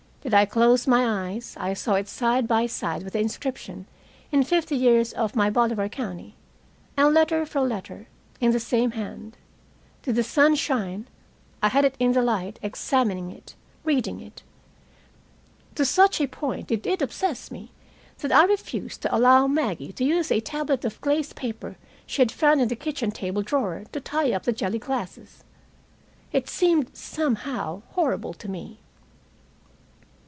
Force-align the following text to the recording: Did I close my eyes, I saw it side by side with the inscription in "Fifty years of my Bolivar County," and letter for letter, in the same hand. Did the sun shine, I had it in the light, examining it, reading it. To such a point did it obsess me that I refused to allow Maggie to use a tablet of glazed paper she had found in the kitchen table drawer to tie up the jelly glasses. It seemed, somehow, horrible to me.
Did 0.23 0.35
I 0.35 0.45
close 0.45 0.85
my 0.85 1.29
eyes, 1.31 1.57
I 1.59 1.73
saw 1.73 1.95
it 1.95 2.07
side 2.07 2.47
by 2.47 2.67
side 2.67 3.01
with 3.01 3.13
the 3.13 3.19
inscription 3.19 3.87
in 4.31 4.43
"Fifty 4.43 4.75
years 4.75 5.13
of 5.13 5.35
my 5.35 5.49
Bolivar 5.49 5.89
County," 5.89 6.35
and 6.95 7.11
letter 7.11 7.43
for 7.43 7.61
letter, 7.61 8.07
in 8.39 8.51
the 8.51 8.59
same 8.59 8.91
hand. 8.91 9.35
Did 10.03 10.13
the 10.13 10.23
sun 10.23 10.53
shine, 10.53 11.07
I 11.63 11.69
had 11.69 11.85
it 11.85 11.95
in 11.97 12.11
the 12.11 12.21
light, 12.21 12.59
examining 12.61 13.31
it, 13.31 13.55
reading 13.83 14.19
it. 14.21 14.43
To 15.73 15.83
such 15.85 16.21
a 16.21 16.27
point 16.27 16.67
did 16.67 16.85
it 16.85 17.01
obsess 17.01 17.49
me 17.49 17.71
that 18.19 18.31
I 18.31 18.43
refused 18.45 19.01
to 19.01 19.13
allow 19.15 19.47
Maggie 19.47 19.91
to 19.93 20.03
use 20.05 20.31
a 20.31 20.39
tablet 20.39 20.85
of 20.85 21.01
glazed 21.01 21.35
paper 21.35 21.77
she 22.05 22.21
had 22.21 22.31
found 22.31 22.61
in 22.61 22.67
the 22.67 22.75
kitchen 22.75 23.09
table 23.09 23.41
drawer 23.41 23.85
to 23.91 23.99
tie 23.99 24.33
up 24.33 24.43
the 24.43 24.53
jelly 24.53 24.77
glasses. 24.79 25.43
It 26.31 26.47
seemed, 26.47 26.95
somehow, 26.95 27.81
horrible 27.93 28.35
to 28.35 28.47
me. 28.47 28.77